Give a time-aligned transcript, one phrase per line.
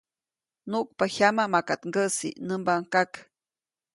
[0.69, 3.11] ‒nuʼkpa jyama, ¡maka ŋgäʼsi!‒ nämbaʼuŋ kak.